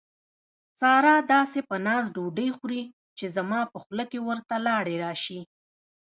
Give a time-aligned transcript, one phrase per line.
[0.79, 2.83] ساره داسې په ناز ډوډۍ خوري،
[3.17, 5.39] چې زما په خوله کې ورته لاړې راشي.